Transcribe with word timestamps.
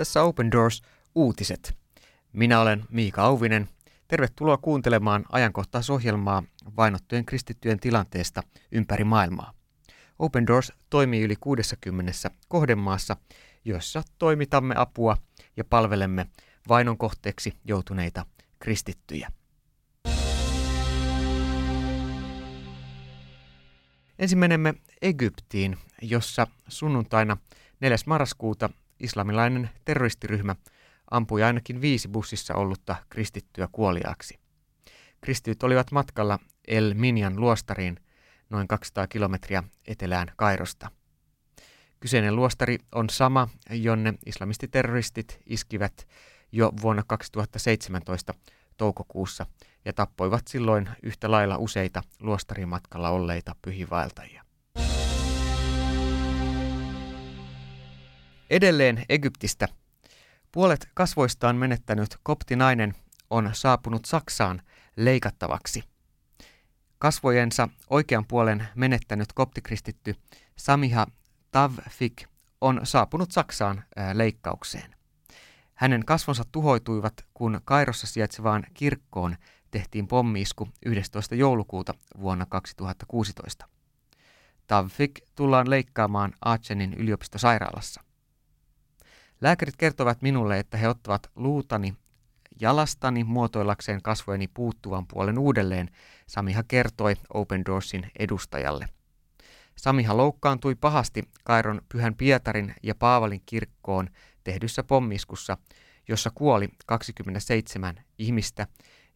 Tässä 0.00 0.22
Open 0.22 0.50
Doors 0.50 0.82
uutiset. 1.14 1.78
Minä 2.32 2.60
olen 2.60 2.84
Miika 2.90 3.22
Auvinen. 3.22 3.68
Tervetuloa 4.08 4.56
kuuntelemaan 4.56 5.24
ajankohtaisohjelmaa 5.32 6.42
vainottujen 6.76 7.24
kristittyjen 7.24 7.80
tilanteesta 7.80 8.42
ympäri 8.72 9.04
maailmaa. 9.04 9.52
Open 10.18 10.46
Doors 10.46 10.72
toimii 10.90 11.22
yli 11.22 11.36
60 11.40 12.30
kohdemaassa, 12.48 13.16
joissa 13.64 14.02
toimitamme 14.18 14.74
apua 14.78 15.16
ja 15.56 15.64
palvelemme 15.64 16.26
vainon 16.68 16.98
kohteeksi 16.98 17.52
joutuneita 17.64 18.26
kristittyjä. 18.58 19.32
Ensin 24.18 24.38
menemme 24.38 24.74
Egyptiin, 25.02 25.78
jossa 26.02 26.46
sunnuntaina 26.68 27.36
4. 27.80 27.96
marraskuuta 28.06 28.70
islamilainen 29.00 29.70
terroristiryhmä 29.84 30.56
ampui 31.10 31.42
ainakin 31.42 31.80
viisi 31.80 32.08
bussissa 32.08 32.54
ollutta 32.54 32.96
kristittyä 33.08 33.68
kuoliaaksi. 33.72 34.38
Kristityt 35.20 35.62
olivat 35.62 35.92
matkalla 35.92 36.38
El 36.68 36.94
Minjan 36.94 37.40
luostariin 37.40 37.96
noin 38.50 38.68
200 38.68 39.06
kilometriä 39.06 39.62
etelään 39.86 40.28
Kairosta. 40.36 40.90
Kyseinen 42.00 42.36
luostari 42.36 42.78
on 42.94 43.10
sama, 43.10 43.48
jonne 43.70 44.14
islamistiterroristit 44.26 45.40
iskivät 45.46 46.08
jo 46.52 46.72
vuonna 46.82 47.02
2017 47.06 48.34
toukokuussa 48.76 49.46
ja 49.84 49.92
tappoivat 49.92 50.48
silloin 50.48 50.88
yhtä 51.02 51.30
lailla 51.30 51.56
useita 51.56 52.02
luostarimatkalla 52.20 53.10
olleita 53.10 53.56
pyhivaeltajia. 53.62 54.49
Edelleen 58.50 59.04
Egyptistä. 59.08 59.68
Puolet 60.52 60.88
kasvoistaan 60.94 61.56
menettänyt 61.56 62.16
koptinainen 62.22 62.94
on 63.30 63.50
saapunut 63.52 64.04
Saksaan 64.04 64.62
leikattavaksi. 64.96 65.84
Kasvojensa 66.98 67.68
oikean 67.90 68.26
puolen 68.26 68.68
menettänyt 68.74 69.32
koptikristitty 69.32 70.14
Samiha 70.56 71.06
Tavfik 71.50 72.24
on 72.60 72.80
saapunut 72.84 73.32
Saksaan 73.32 73.84
leikkaukseen. 74.12 74.94
Hänen 75.74 76.04
kasvonsa 76.04 76.44
tuhoituivat, 76.52 77.14
kun 77.34 77.60
Kairossa 77.64 78.06
sijaitsevaan 78.06 78.66
kirkkoon 78.74 79.36
tehtiin 79.70 80.08
pommiisku 80.08 80.68
11. 80.86 81.34
joulukuuta 81.34 81.94
vuonna 82.20 82.46
2016. 82.46 83.68
Tavfik 84.66 85.20
tullaan 85.34 85.70
leikkaamaan 85.70 86.32
Aachenin 86.44 86.94
yliopistosairaalassa. 86.94 88.09
Lääkärit 89.40 89.76
kertovat 89.76 90.22
minulle, 90.22 90.58
että 90.58 90.76
he 90.76 90.88
ottavat 90.88 91.30
luutani 91.34 91.94
jalastani 92.60 93.24
muotoillakseen 93.24 94.02
kasvojeni 94.02 94.48
puuttuvan 94.48 95.06
puolen 95.06 95.38
uudelleen, 95.38 95.90
Samiha 96.26 96.62
kertoi 96.62 97.16
Open 97.34 97.64
Doorsin 97.66 98.10
edustajalle. 98.18 98.88
Samiha 99.76 100.16
loukkaantui 100.16 100.74
pahasti 100.74 101.22
Kairon 101.44 101.80
Pyhän 101.88 102.14
Pietarin 102.14 102.74
ja 102.82 102.94
Paavalin 102.94 103.42
kirkkoon 103.46 104.08
tehdyssä 104.44 104.82
pommiskussa, 104.82 105.56
jossa 106.08 106.30
kuoli 106.34 106.68
27 106.86 107.94
ihmistä 108.18 108.66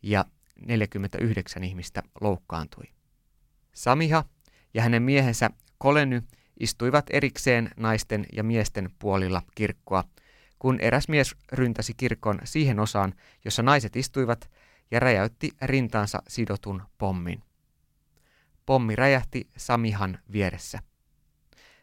ja 0.02 0.25
49 0.67 1.64
ihmistä 1.64 2.02
loukkaantui. 2.20 2.84
Samiha 3.75 4.25
ja 4.75 4.83
hänen 4.83 5.02
miehensä 5.02 5.50
Koleny 5.78 6.22
istuivat 6.61 7.07
erikseen 7.11 7.70
naisten 7.77 8.27
ja 8.33 8.45
miesten 8.45 8.91
puolilla 8.98 9.42
kirkkoa, 9.55 10.05
kun 10.59 10.81
eräs 10.81 11.09
mies 11.09 11.35
ryntäsi 11.53 11.95
kirkon 11.95 12.39
siihen 12.45 12.81
osaan, 12.81 13.15
jossa 13.45 13.63
naiset 13.63 13.97
istuivat, 13.97 14.51
ja 14.91 15.01
räjäytti 15.01 15.51
rintaansa 15.63 16.23
sidotun 16.29 16.83
pommin. 16.98 17.43
Pommi 18.67 18.97
räjähti 18.97 19.48
Samihan 19.57 20.19
vieressä. 20.33 20.79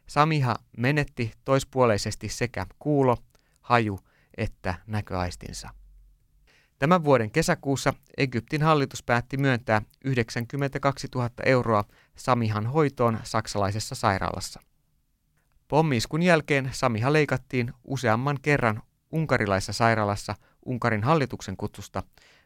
Samiha 0.08 0.56
menetti 0.78 1.34
toispuoleisesti 1.46 2.30
sekä 2.30 2.66
kuulo, 2.80 3.18
haju 3.62 4.00
että 4.38 4.76
näköaistinsa. 4.88 5.81
Tämän 6.82 7.04
vuoden 7.04 7.32
kesäkuussa 7.32 7.94
Egyptin 8.18 8.62
hallitus 8.62 9.04
päätti 9.04 9.38
myöntää 9.38 9.82
92 10.06 11.08
000 11.16 11.30
euroa 11.46 11.84
Samihan 12.16 12.68
hoitoon 12.68 13.20
saksalaisessa 13.24 13.96
sairaalassa. 13.96 14.60
Pommiiskun 15.68 16.22
jälkeen 16.24 16.70
Samiha 16.74 17.14
leikattiin 17.14 17.74
useamman 17.88 18.38
kerran 18.42 18.82
unkarilaisessa 19.12 19.74
sairaalassa 19.74 20.36
Unkarin 20.66 21.04
hallituksen 21.04 21.58
kutsusta, 21.58 22.04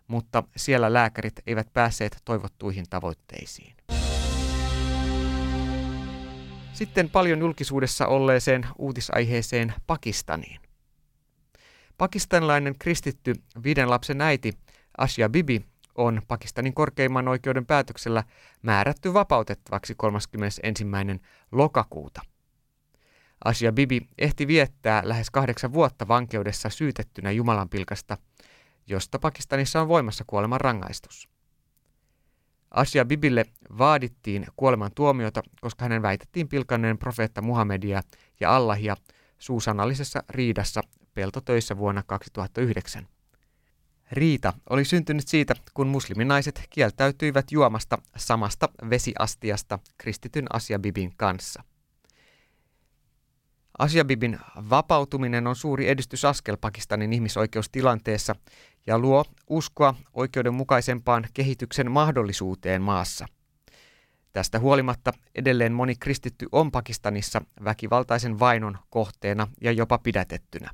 mutta 0.07 0.44
siellä 0.56 0.94
lääkärit 0.94 1.40
eivät 1.47 1.67
päässeet 1.73 2.17
toivottuihin 2.25 2.85
tavoitteisiin. 2.90 3.75
Sitten 6.73 7.09
paljon 7.09 7.40
julkisuudessa 7.40 8.07
olleeseen 8.07 8.67
uutisaiheeseen 8.78 9.73
Pakistaniin. 9.88 10.65
Pakistanilainen 11.97 12.75
kristitty 12.79 13.35
viiden 13.63 13.89
lapsen 13.89 14.22
äiti 14.22 14.53
Asia 14.97 15.29
Bibi 15.29 15.66
on 15.95 16.22
Pakistanin 16.28 16.73
korkeimman 16.73 17.28
oikeuden 17.28 17.66
päätöksellä 17.66 18.23
määrätty 18.61 19.13
vapautettavaksi 19.13 19.95
31. 19.97 20.85
lokakuuta. 21.51 22.22
Asia 23.45 23.72
Bibi 23.72 24.07
ehti 24.17 24.47
viettää 24.47 25.01
lähes 25.05 25.29
kahdeksan 25.29 25.73
vuotta 25.73 26.07
vankeudessa 26.07 26.69
syytettynä 26.69 27.31
Jumalanpilkasta, 27.31 28.17
josta 28.88 29.19
Pakistanissa 29.19 29.81
on 29.81 29.88
voimassa 29.88 30.23
kuoleman 30.28 30.61
rangaistus. 30.61 31.29
Asia 32.72 33.05
Bibille 33.05 33.45
vaadittiin 33.78 34.45
kuoleman 34.55 34.91
tuomiota, 34.95 35.44
koska 35.61 35.85
hänen 35.85 36.01
väitettiin 36.01 36.47
pilkanneen 36.47 36.97
profeetta 36.97 37.41
Muhammedia 37.41 38.01
ja 38.39 38.55
Allahia 38.55 38.97
suusanallisessa 39.39 40.23
riidassa 40.29 40.81
peltotöissä 41.16 41.78
vuonna 41.78 42.03
2009. 42.03 43.08
Riita 44.12 44.53
oli 44.70 44.86
syntynyt 44.86 45.28
siitä, 45.28 45.56
kun 45.74 45.88
musliminaiset 45.88 46.68
kieltäytyivät 46.70 47.52
juomasta 47.52 47.98
samasta 48.18 48.70
vesiastiasta 48.90 49.80
kristityn 49.98 50.46
Asiabibin 50.53 51.14
kanssa. 51.18 51.64
Asiabibin 53.80 54.40
vapautuminen 54.70 55.48
on 55.48 55.56
suuri 55.56 55.90
edistysaskel 55.90 56.58
Pakistanin 56.62 57.14
ihmisoikeustilanteessa 57.14 58.36
ja 58.88 59.00
luo 59.00 59.26
uskoa 59.50 59.96
oikeudenmukaisempaan 60.14 61.28
kehityksen 61.34 61.92
mahdollisuuteen 61.92 62.82
maassa. 62.82 63.26
Tästä 64.34 64.59
huolimatta 64.59 65.14
edelleen 65.36 65.74
moni 65.74 65.96
kristitty 65.96 66.47
on 66.52 66.72
Pakistanissa 66.72 67.42
väkivaltaisen 67.64 68.40
vainon 68.40 68.78
kohteena 68.90 69.47
ja 69.62 69.72
jopa 69.72 69.97
pidätettynä. 69.97 70.72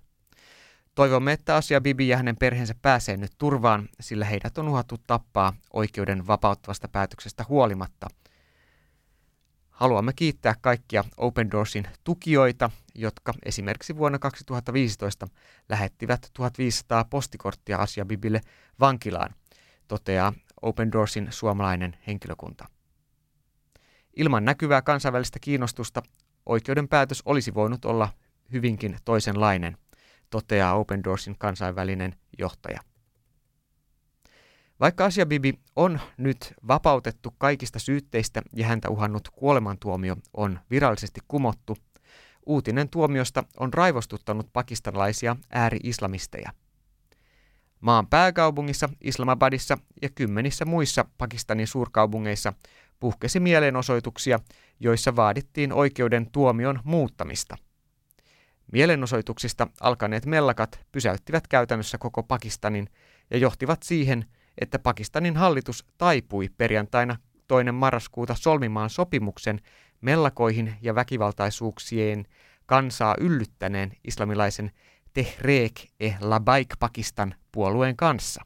Toivomme, 0.96 1.32
että 1.34 1.56
Asia 1.56 1.82
Bibi 1.82 2.08
ja 2.08 2.18
hänen 2.18 2.36
perheensä 2.36 2.76
pääsee 2.82 3.18
nyt 3.18 3.32
turvaan, 3.38 3.90
sillä 4.00 4.26
heidät 4.26 4.58
on 4.58 4.68
uhattu 4.68 4.96
tappaa 5.08 5.54
oikeuden 5.74 6.28
vapauttavasta 6.28 6.88
päätöksestä 6.88 7.46
huolimatta. 7.50 8.08
Haluamme 9.70 10.14
kiittää 10.16 10.56
kaikkia 10.62 11.04
Open 11.18 11.52
Doorsin 11.52 11.88
tukijoita, 12.04 12.70
jotka 12.96 13.34
esimerkiksi 13.46 13.98
vuonna 13.98 14.20
2015 14.20 15.28
lähettivät 15.70 16.30
1500 16.34 17.06
postikorttia 17.06 17.78
Asia 17.78 18.06
Bibille 18.06 18.42
vankilaan, 18.80 19.36
toteaa 19.88 20.34
Open 20.62 20.92
Doorsin 20.92 21.28
suomalainen 21.30 21.98
henkilökunta. 22.08 22.68
Ilman 24.16 24.46
näkyvää 24.46 24.82
kansainvälistä 24.82 25.40
kiinnostusta 25.40 26.02
oikeuden 26.46 26.88
päätös 26.88 27.22
olisi 27.26 27.54
voinut 27.54 27.86
olla 27.86 28.10
hyvinkin 28.52 28.98
toisenlainen– 29.06 29.78
toteaa 30.32 30.76
Open 30.76 31.04
Doorsin 31.04 31.36
kansainvälinen 31.38 32.16
johtaja. 32.38 32.80
Vaikka 34.80 35.06
Asia 35.06 35.26
Bibi 35.26 35.60
on 35.76 36.00
nyt 36.18 36.54
vapautettu 36.68 37.34
kaikista 37.38 37.80
syytteistä 37.80 38.42
ja 38.56 38.68
häntä 38.68 38.90
uhannut 38.90 39.30
kuolemantuomio 39.30 40.16
on 40.34 40.60
virallisesti 40.70 41.20
kumottu, 41.28 41.78
uutinen 42.46 42.90
tuomiosta 42.90 43.44
on 43.60 43.74
raivostuttanut 43.74 44.54
pakistanlaisia 44.54 45.36
ääri-islamisteja. 45.52 46.52
Maan 47.82 48.08
pääkaupungissa 48.08 48.90
Islamabadissa 49.02 49.78
ja 50.02 50.10
kymmenissä 50.10 50.66
muissa 50.66 51.06
Pakistanin 51.18 51.68
suurkaupungeissa 51.68 52.54
puhkesi 53.00 53.40
mielenosoituksia, 53.40 54.40
joissa 54.80 55.16
vaadittiin 55.16 55.74
oikeuden 55.74 56.32
tuomion 56.32 56.80
muuttamista– 56.84 57.58
Mielenosoituksista 58.72 59.68
alkaneet 59.82 60.26
mellakat 60.26 60.86
pysäyttivät 60.92 61.48
käytännössä 61.48 61.98
koko 61.98 62.24
Pakistanin 62.24 62.90
ja 63.32 63.38
johtivat 63.38 63.84
siihen, 63.84 64.26
että 64.62 64.80
Pakistanin 64.80 65.38
hallitus 65.38 65.86
taipui 65.98 66.50
perjantaina 66.58 67.18
toinen 67.48 67.76
marraskuuta 67.76 68.36
solmimaan 68.36 68.90
sopimuksen 68.90 69.60
mellakoihin 70.02 70.74
ja 70.82 70.96
väkivaltaisuuksien 70.96 72.26
kansaa 72.66 73.16
yllyttäneen 73.20 73.92
islamilaisen 74.04 74.72
Tehreek-e-Labaik 75.14 76.70
Pakistan 76.80 77.36
puolueen 77.52 77.96
kanssa. 77.96 78.46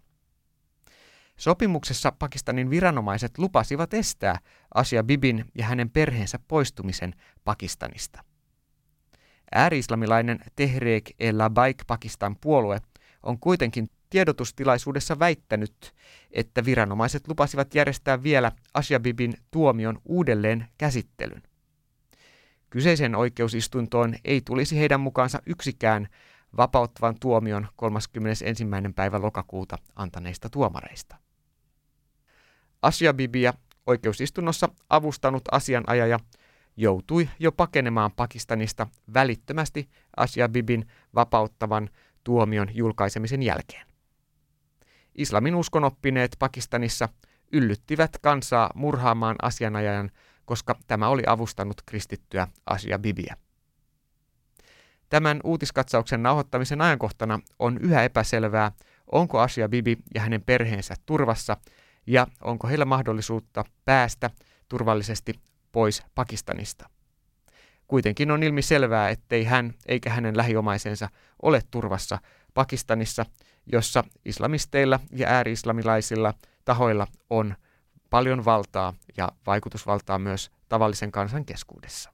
Sopimuksessa 1.37 2.11
Pakistanin 2.11 2.69
viranomaiset 2.69 3.37
lupasivat 3.37 3.93
estää 3.93 4.39
Asia 4.73 5.03
Bibin 5.03 5.45
ja 5.55 5.65
hänen 5.65 5.89
perheensä 5.89 6.39
poistumisen 6.47 7.13
Pakistanista. 7.43 8.34
Ääri-islamilainen 9.55 10.39
Tehreek-e-Labaik 10.55 11.77
Pakistan 11.87 12.35
puolue 12.41 12.81
on 13.23 13.39
kuitenkin 13.39 13.89
tiedotustilaisuudessa 14.09 15.19
väittänyt, 15.19 15.93
että 16.31 16.65
viranomaiset 16.65 17.27
lupasivat 17.27 17.75
järjestää 17.75 18.23
vielä 18.23 18.51
Asia 18.73 18.99
Bibin 18.99 19.33
tuomion 19.51 20.01
uudelleen 20.05 20.67
käsittelyn. 20.77 21.43
Kyseisen 22.69 23.15
oikeusistuntoon 23.15 24.15
ei 24.25 24.41
tulisi 24.41 24.79
heidän 24.79 24.99
mukaansa 24.99 25.41
yksikään 25.45 26.07
vapauttavan 26.57 27.15
tuomion 27.19 27.67
31. 27.75 28.65
päivä 28.95 29.21
lokakuuta 29.21 29.77
antaneista 29.95 30.49
tuomareista. 30.49 31.15
Asia 32.81 33.13
Bibia 33.13 33.53
oikeusistunnossa 33.85 34.69
avustanut 34.89 35.43
asianajaja 35.51 36.19
joutui 36.77 37.29
jo 37.39 37.51
pakenemaan 37.51 38.11
Pakistanista 38.11 38.87
välittömästi 39.13 39.89
Asia 40.17 40.49
Bibin 40.49 40.87
vapauttavan 41.15 41.89
tuomion 42.23 42.67
julkaisemisen 42.73 43.43
jälkeen. 43.43 43.87
Islamin 45.15 45.55
uskonoppineet 45.55 46.35
Pakistanissa 46.39 47.09
yllyttivät 47.51 48.17
kansaa 48.21 48.69
murhaamaan 48.75 49.35
asianajajan, 49.41 50.11
koska 50.45 50.75
tämä 50.87 51.07
oli 51.07 51.23
avustanut 51.27 51.81
kristittyä 51.85 52.47
Asia 52.65 52.99
Bibiä. 52.99 53.37
Tämän 55.09 55.39
uutiskatsauksen 55.43 56.23
nauhoittamisen 56.23 56.81
ajankohtana 56.81 57.39
on 57.59 57.77
yhä 57.77 58.03
epäselvää, 58.03 58.71
onko 59.11 59.39
Asia 59.39 59.69
Bibi 59.69 59.97
ja 60.15 60.21
hänen 60.21 60.41
perheensä 60.41 60.95
turvassa 61.05 61.57
ja 62.07 62.27
onko 62.41 62.67
heillä 62.67 62.85
mahdollisuutta 62.85 63.63
päästä 63.85 64.29
turvallisesti 64.69 65.33
pois 65.75 66.03
Pakistanista. 66.15 66.89
Kuitenkin 67.87 68.31
on 68.31 68.43
ilmi 68.43 68.61
selvää, 68.61 69.09
ettei 69.09 69.43
hän 69.43 69.73
eikä 69.85 70.09
hänen 70.09 70.37
lähiomaisensa 70.37 71.09
ole 71.41 71.61
turvassa 71.71 72.17
Pakistanissa, 72.53 73.25
jossa 73.65 74.03
islamisteilla 74.25 74.99
ja 75.11 75.27
ääri-islamilaisilla 75.27 76.33
tahoilla 76.65 77.07
on 77.29 77.55
paljon 78.09 78.45
valtaa 78.45 78.93
ja 79.17 79.31
vaikutusvaltaa 79.47 80.19
myös 80.19 80.51
tavallisen 80.69 81.11
kansan 81.11 81.45
keskuudessa. 81.45 82.11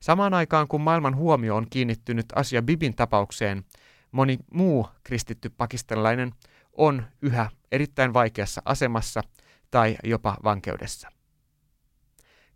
Samaan 0.00 0.34
aikaan 0.34 0.68
kun 0.68 0.80
maailman 0.80 1.16
huomio 1.16 1.56
on 1.56 1.66
kiinnittynyt 1.70 2.26
Asia 2.34 2.62
Bibin 2.62 2.96
tapaukseen, 2.96 3.64
moni 4.12 4.38
muu 4.52 4.88
kristitty 5.04 5.50
pakistanilainen 5.50 6.32
on 6.72 7.04
yhä 7.22 7.50
erittäin 7.72 8.14
vaikeassa 8.14 8.62
asemassa 8.64 9.22
tai 9.70 9.96
jopa 10.04 10.36
vankeudessa. 10.44 11.19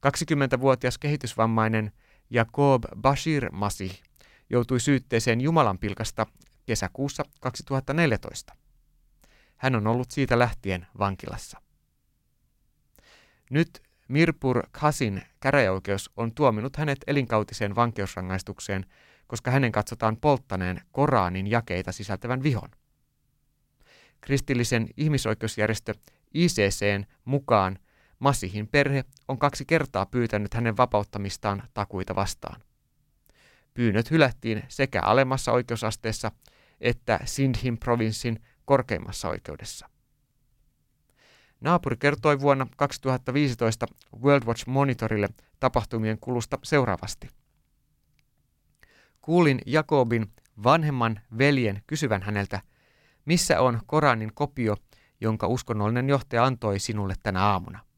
20-vuotias 0.06 0.98
kehitysvammainen 0.98 1.92
Jacob 2.30 2.84
Bashir 3.00 3.50
Masih 3.52 4.02
joutui 4.50 4.80
syytteeseen 4.80 5.40
Jumalan 5.40 5.78
pilkasta 5.78 6.26
kesäkuussa 6.66 7.24
2014. 7.40 8.54
Hän 9.56 9.74
on 9.74 9.86
ollut 9.86 10.10
siitä 10.10 10.38
lähtien 10.38 10.86
vankilassa. 10.98 11.60
Nyt 13.50 13.82
Mirpur 14.08 14.62
Khasin 14.72 15.22
käräjäoikeus 15.40 16.10
on 16.16 16.34
tuominut 16.34 16.76
hänet 16.76 16.98
elinkautiseen 17.06 17.74
vankeusrangaistukseen, 17.74 18.86
koska 19.26 19.50
hänen 19.50 19.72
katsotaan 19.72 20.16
polttaneen 20.16 20.80
Koraanin 20.92 21.46
jakeita 21.46 21.92
sisältävän 21.92 22.42
vihon. 22.42 22.68
Kristillisen 24.20 24.88
ihmisoikeusjärjestö 24.96 25.94
ICCn 26.34 27.04
mukaan 27.24 27.78
Masihin 28.24 28.68
perhe 28.68 29.04
on 29.28 29.38
kaksi 29.38 29.64
kertaa 29.64 30.06
pyytänyt 30.06 30.54
hänen 30.54 30.76
vapauttamistaan 30.76 31.62
takuita 31.74 32.14
vastaan. 32.14 32.60
Pyynnöt 33.74 34.10
hylättiin 34.10 34.62
sekä 34.68 35.00
alemmassa 35.02 35.52
oikeusasteessa 35.52 36.30
että 36.80 37.20
Sindhin 37.24 37.78
provinssin 37.78 38.42
korkeimmassa 38.64 39.28
oikeudessa. 39.28 39.88
Naapuri 41.60 41.96
kertoi 41.96 42.40
vuonna 42.40 42.66
2015 42.76 43.86
World 44.22 44.46
Watch 44.46 44.66
Monitorille 44.66 45.28
tapahtumien 45.60 46.18
kulusta 46.20 46.58
seuraavasti. 46.62 47.28
Kuulin 49.22 49.60
Jakobin 49.66 50.32
vanhemman 50.64 51.20
veljen 51.38 51.82
kysyvän 51.86 52.22
häneltä, 52.22 52.60
missä 53.24 53.60
on 53.60 53.80
Koranin 53.86 54.34
kopio, 54.34 54.76
jonka 55.20 55.46
uskonnollinen 55.46 56.08
johtaja 56.08 56.44
antoi 56.44 56.78
sinulle 56.78 57.14
tänä 57.22 57.42
aamuna. 57.42 57.93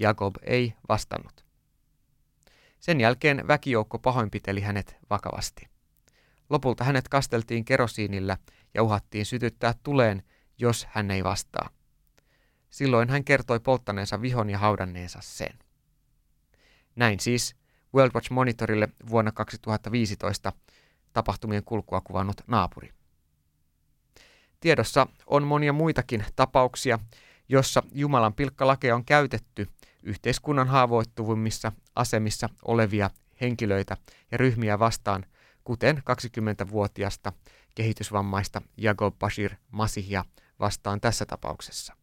Jakob 0.00 0.34
ei 0.42 0.74
vastannut. 0.88 1.44
Sen 2.80 3.00
jälkeen 3.00 3.48
väkijoukko 3.48 3.98
pahoinpiteli 3.98 4.60
hänet 4.60 4.96
vakavasti. 5.10 5.68
Lopulta 6.50 6.84
hänet 6.84 7.08
kasteltiin 7.08 7.64
kerosiinillä 7.64 8.36
ja 8.74 8.82
uhattiin 8.82 9.26
sytyttää 9.26 9.74
tuleen, 9.82 10.22
jos 10.58 10.86
hän 10.90 11.10
ei 11.10 11.24
vastaa. 11.24 11.70
Silloin 12.70 13.08
hän 13.10 13.24
kertoi 13.24 13.60
polttaneensa 13.60 14.22
vihon 14.22 14.50
ja 14.50 14.58
haudanneensa 14.58 15.18
sen. 15.22 15.58
Näin 16.96 17.20
siis 17.20 17.56
World 17.94 18.12
Watch 18.14 18.30
Monitorille 18.30 18.88
vuonna 19.10 19.32
2015 19.32 20.52
tapahtumien 21.12 21.64
kulkua 21.64 22.00
kuvannut 22.00 22.40
naapuri. 22.46 22.92
Tiedossa 24.60 25.06
on 25.26 25.46
monia 25.46 25.72
muitakin 25.72 26.24
tapauksia, 26.36 26.98
jossa 27.48 27.82
Jumalan 27.92 28.34
pilkkalakeja 28.34 28.94
on 28.94 29.04
käytetty 29.04 29.68
yhteiskunnan 30.02 30.68
haavoittuvimmissa 30.68 31.72
asemissa 31.96 32.48
olevia 32.64 33.10
henkilöitä 33.40 33.96
ja 34.30 34.38
ryhmiä 34.38 34.78
vastaan, 34.78 35.26
kuten 35.64 35.96
20-vuotiasta 35.96 37.32
kehitysvammaista 37.74 38.62
Jagob 38.76 39.18
Bashir 39.18 39.54
Masihia 39.70 40.24
vastaan 40.60 41.00
tässä 41.00 41.26
tapauksessa. 41.26 41.96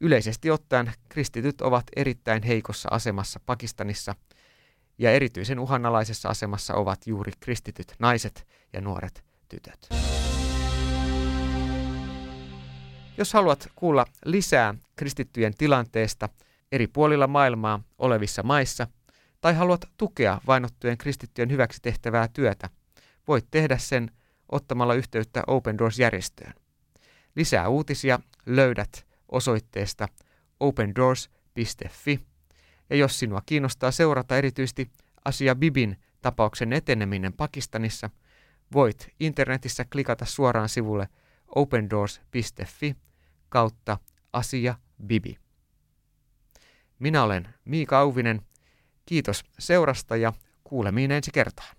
Yleisesti 0.00 0.50
ottaen 0.50 0.92
kristityt 1.08 1.60
ovat 1.60 1.84
erittäin 1.96 2.42
heikossa 2.42 2.88
asemassa 2.92 3.40
Pakistanissa 3.46 4.14
ja 4.98 5.12
erityisen 5.12 5.58
uhanalaisessa 5.58 6.28
asemassa 6.28 6.74
ovat 6.74 7.06
juuri 7.06 7.32
kristityt 7.40 7.94
naiset 7.98 8.46
ja 8.72 8.80
nuoret 8.80 9.24
tytöt. 9.48 9.88
Jos 13.18 13.32
haluat 13.32 13.68
kuulla 13.74 14.06
lisää 14.24 14.74
kristittyjen 14.96 15.54
tilanteesta 15.58 16.28
eri 16.72 16.86
puolilla 16.86 17.26
maailmaa 17.26 17.82
olevissa 17.98 18.42
maissa 18.42 18.86
tai 19.40 19.54
haluat 19.54 19.84
tukea 19.96 20.40
vainottujen 20.46 20.98
kristittyjen 20.98 21.50
hyväksi 21.50 21.78
tehtävää 21.82 22.28
työtä, 22.28 22.70
voit 23.28 23.46
tehdä 23.50 23.78
sen 23.78 24.10
ottamalla 24.52 24.94
yhteyttä 24.94 25.42
Open 25.46 25.78
Doors-järjestöön. 25.78 26.54
Lisää 27.36 27.68
uutisia 27.68 28.20
löydät 28.46 29.06
osoitteesta 29.28 30.08
opendoors.fi. 30.60 32.20
Ja 32.90 32.96
jos 32.96 33.18
sinua 33.18 33.42
kiinnostaa 33.46 33.90
seurata 33.90 34.36
erityisesti 34.36 34.90
Asia 35.24 35.54
Bibin 35.54 35.96
tapauksen 36.22 36.72
eteneminen 36.72 37.32
Pakistanissa, 37.32 38.10
voit 38.72 39.08
internetissä 39.20 39.84
klikata 39.92 40.24
suoraan 40.24 40.68
sivulle 40.68 41.08
opendoors.fi 41.54 42.96
kautta 43.48 43.98
Asia 44.32 44.74
Bibi. 45.06 45.45
Minä 46.98 47.22
olen 47.22 47.48
Miika 47.64 47.98
Auvinen. 47.98 48.42
Kiitos 49.06 49.44
seurasta 49.58 50.16
ja 50.16 50.32
kuulemiin 50.64 51.10
ensi 51.10 51.30
kertaan. 51.34 51.75